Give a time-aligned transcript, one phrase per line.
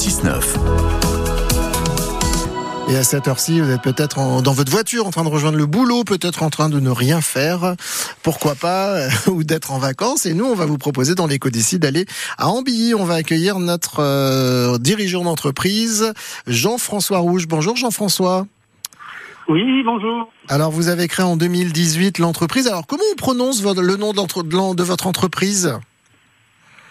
[0.00, 0.40] 6-9.
[2.88, 5.58] Et à cette heure-ci, vous êtes peut-être en- dans votre voiture en train de rejoindre
[5.58, 7.74] le boulot, peut-être en train de ne rien faire,
[8.22, 8.96] pourquoi pas,
[9.28, 10.24] ou d'être en vacances.
[10.24, 12.06] Et nous, on va vous proposer dans l'éco d'ici d'aller
[12.38, 12.94] à Ambilly.
[12.94, 16.14] On va accueillir notre euh, dirigeant d'entreprise,
[16.46, 17.46] Jean-François Rouge.
[17.46, 18.46] Bonjour Jean-François.
[19.50, 20.32] Oui, bonjour.
[20.48, 22.66] Alors, vous avez créé en 2018 l'entreprise.
[22.68, 25.74] Alors, comment on prononce votre- le nom de votre entreprise?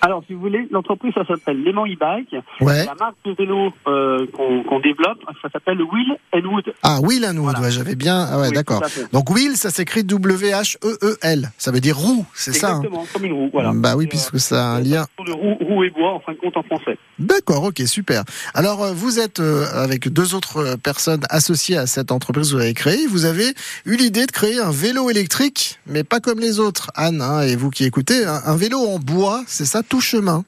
[0.02, 2.36] Alors, si vous voulez, l'entreprise, ça s'appelle Lemon e-bike.
[2.62, 2.86] Ouais.
[2.86, 6.74] La marque de vélo euh, qu'on qu'on développe, ça s'appelle Wheel and Wood.
[6.84, 7.44] Ah, Will and Wood.
[7.44, 7.60] Voilà.
[7.62, 8.28] Ouais, j'avais bien.
[8.32, 8.82] Ah ouais, Oui, d'accord.
[9.12, 11.52] Donc, Will, ça s'écrit W-H-E-E-L.
[11.58, 13.50] Ça veut dire roue, c'est ça hein Exactement, comme une roue.
[13.52, 13.72] Voilà.
[13.74, 15.06] Bah oui, puisque ça a un lien.
[15.20, 16.98] euh, de roue, roue et bois, en fin de compte, en français.
[17.20, 18.24] D'accord, ok, super.
[18.54, 22.56] Alors, euh, vous êtes euh, avec deux autres euh, personnes associées à cette entreprise que
[22.56, 23.08] vous avez créée.
[23.08, 23.54] Vous avez
[23.86, 26.90] eu l'idée de créer un vélo électrique, mais pas comme les autres.
[26.96, 30.44] Anne, hein, et vous qui écoutez, un, un vélo en bois, c'est ça, tout chemin.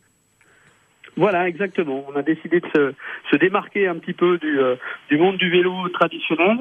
[1.17, 2.05] Voilà, exactement.
[2.07, 2.93] On a décidé de se,
[3.31, 4.75] se démarquer un petit peu du, euh,
[5.09, 6.59] du monde du vélo traditionnel,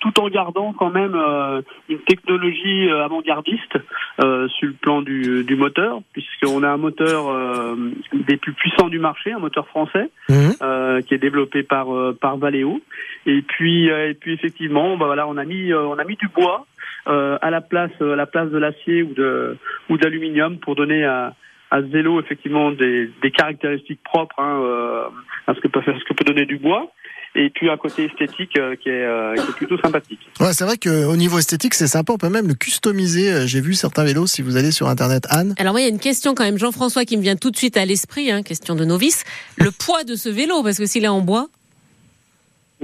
[0.00, 3.78] tout en gardant quand même euh, une technologie euh, avant-gardiste
[4.20, 7.76] euh, sur le plan du, du moteur, puisqu'on a un moteur euh,
[8.12, 12.36] des plus puissants du marché, un moteur français, euh, qui est développé par euh, par
[12.36, 12.82] Valeo.
[13.26, 16.16] Et puis euh, et puis effectivement, bah voilà, on a mis euh, on a mis
[16.16, 16.66] du bois
[17.06, 19.56] euh, à la place à la place de l'acier ou de
[19.88, 21.32] ou d'aluminium pour donner à
[21.74, 25.08] à ce vélo effectivement des, des caractéristiques propres hein, euh,
[25.48, 26.92] à ce que peut faire ce que peut donner du bois
[27.34, 30.20] et puis un côté esthétique euh, qui, est, euh, qui est plutôt sympathique.
[30.38, 32.12] Ouais, c'est vrai qu'au niveau esthétique, c'est sympa.
[32.12, 33.32] On peut même le customiser.
[33.32, 35.54] Euh, J'ai vu certains vélos, si vous allez sur Internet, Anne.
[35.58, 37.56] Alors moi, il y a une question quand même, Jean-François, qui me vient tout de
[37.56, 39.24] suite à l'esprit, hein, question de novice.
[39.56, 41.48] Le poids de ce vélo, parce que s'il est en bois,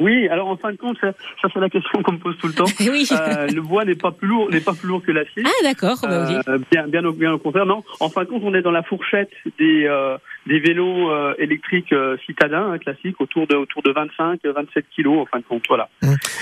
[0.01, 2.49] Oui, alors en fin de compte, ça, ça, c'est la question qu'on me pose tout
[2.49, 2.65] le temps.
[2.81, 3.07] oui.
[3.13, 5.43] Euh, le bois n'est pas plus lourd, n'est pas plus lourd que l'acier.
[5.47, 6.35] Ah d'accord, bah oui.
[6.49, 7.67] Euh, bien, bien, au, bien au contraire.
[7.67, 11.35] Non, en fin de compte, on est dans la fourchette des, euh, des vélos euh,
[11.39, 15.19] électriques euh, citadins hein, classiques, autour de autour de 25, 27 kilos.
[15.21, 15.89] En fin de compte, voilà.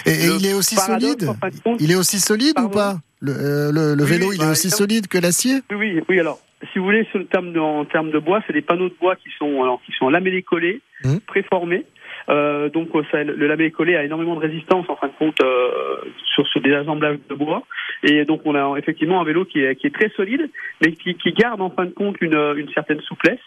[0.06, 2.20] Et, et Le il est aussi paradoxe, solide en fin de compte, Il est aussi
[2.20, 2.96] solide ou pas?
[3.20, 4.78] Le, euh, le- le Oui, vélo, oui, il est bah, aussi évidemment.
[4.78, 5.54] solide que l'acier?
[5.72, 6.20] Oui, oui, oui.
[6.20, 6.38] Alors,
[6.72, 8.94] si vous voulez, sur le terme de, en termes de bois, c'est des panneaux de
[9.00, 11.20] bois qui sont alors qui sont lamellés collés, Mhm.
[11.26, 11.84] préformés.
[12.28, 15.40] Euh, donc, euh, ça, le lamellé collé a énormément de résistance en fin de compte
[15.42, 15.96] euh,
[16.34, 17.62] sur, des assemblages de bois.
[18.02, 20.50] Et donc, on a effectivement un vélo qui est, qui est très solide,
[20.80, 23.40] mais qui, qui garde en fin de compte une, une certaine souplesse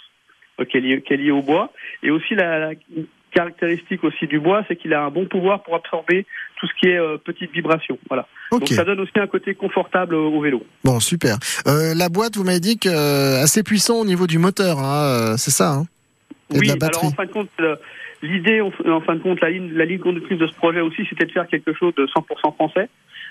[0.70, 1.72] qui, est liée, qui est liée au bois.
[2.04, 2.76] Et aussi la, la
[3.32, 6.26] caractéristique aussi du bois, c'est qu'il a un bon pouvoir pour absorber
[6.60, 7.98] tout ce qui est euh, petite vibration.
[8.10, 8.28] Voilà.
[8.52, 10.64] Donc, ça donne aussi un côté confortable au vélo.
[10.84, 11.38] Bon, super.
[11.68, 15.36] Euh, la boîte, vous m'avez dit que euh, assez puissant au niveau du moteur, hein,
[15.38, 15.72] c'est ça.
[15.72, 15.86] Hein
[16.54, 17.50] Et de Oui, alors en fin de compte,
[18.22, 21.06] l'idée, en, en fin de compte, la ligne, la ligne conductrice de ce projet aussi,
[21.10, 22.90] c'était de faire quelque chose de 100% français.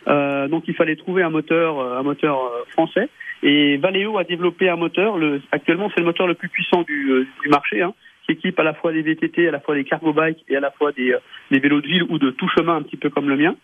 [0.08, 3.08] Euh, donc il fallait trouver un moteur, euh, un moteur euh, français.
[3.42, 5.16] Et Valeo a développé un moteur.
[5.18, 7.94] Le, actuellement, c'est le moteur le plus puissant du, euh, du marché, hein,
[8.26, 10.60] qui équipe à la fois des VTT, à la fois des cargo bikes et à
[10.60, 11.18] la fois des, euh,
[11.50, 13.56] des vélos de ville ou de tout chemin, un petit peu comme le mien.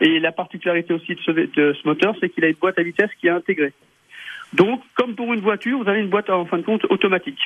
[0.00, 2.82] Et la particularité aussi de ce, de ce moteur, c'est qu'il a une boîte à
[2.82, 3.72] vitesse qui est intégrée.
[4.52, 7.38] Donc, comme pour une voiture, vous avez une boîte en fin de compte automatique,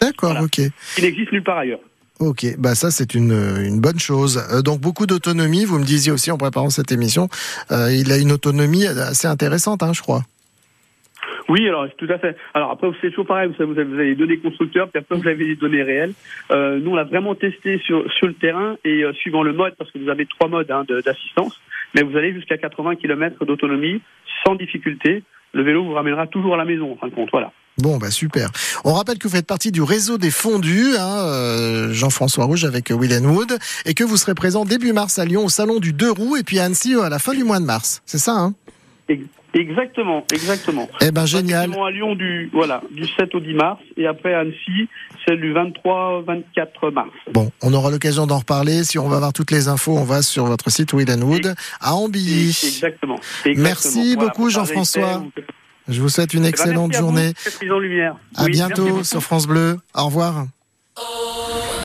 [0.00, 0.44] D'accord, voilà.
[0.44, 0.60] ok.
[0.94, 1.80] qui n'existe nulle part ailleurs.
[2.20, 4.46] Ok, bah ça c'est une, une bonne chose.
[4.52, 7.28] Euh, donc beaucoup d'autonomie, vous me disiez aussi en préparant cette émission,
[7.72, 10.20] euh, il a une autonomie assez intéressante, hein, je crois.
[11.48, 12.36] Oui, alors tout à fait.
[12.52, 13.50] Alors après, c'est toujours pareil.
[13.56, 16.12] Vous avez, vous avez des données constructeurs, puis après vous avez des données réelles.
[16.52, 19.74] Euh, nous, on l'a vraiment testé sur sur le terrain et euh, suivant le mode,
[19.76, 21.58] parce que vous avez trois modes hein, d'assistance,
[21.94, 24.02] mais vous allez jusqu'à 80 km d'autonomie
[24.44, 25.22] sans difficulté.
[25.54, 27.30] Le vélo vous ramènera toujours à la maison, en fin de compte.
[27.32, 27.50] Voilà.
[27.82, 28.50] Bon, bah super.
[28.84, 32.90] On rappelle que vous faites partie du réseau des fondus, hein, euh, Jean-François Rouge avec
[32.90, 36.10] Will Wood, et que vous serez présent début mars à Lyon au salon du deux
[36.10, 38.02] roues, et puis à Annecy euh, à la fin du mois de mars.
[38.06, 38.54] C'est ça, hein?
[39.08, 40.88] Ex- Exactement, exactement.
[41.00, 41.72] Eh ben génial.
[41.84, 44.88] À Lyon du voilà du 7 au 10 mars et après à Annecy,
[45.26, 47.10] celle du 23-24 mars.
[47.32, 48.84] Bon, on aura l'occasion d'en reparler.
[48.84, 51.94] Si on va avoir toutes les infos, on va sur votre site Will Wood à
[51.94, 52.50] Ambilly.
[52.50, 53.16] Exactement.
[53.44, 53.62] Exactement.
[53.62, 55.24] Merci Voilà, beaucoup, Jean-François.
[55.90, 57.32] Je vous souhaite une Eh ben, excellente merci à vous, journée.
[57.36, 58.16] cette lumière.
[58.36, 59.78] À Oui, bientôt sur France Bleu.
[59.94, 60.46] Au revoir.